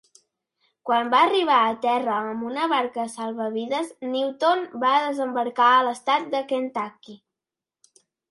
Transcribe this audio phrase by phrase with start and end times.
[0.89, 6.41] Quan va arribar a terra amb una barca salvavides, Newton va desembarcar a l'Estat de
[6.55, 7.17] Kentucky.